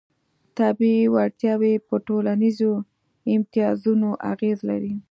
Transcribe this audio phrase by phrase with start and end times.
[0.57, 2.71] طبیعي وړتیاوې په ټولنیزو
[3.35, 4.93] امتیازونو اغېز لري.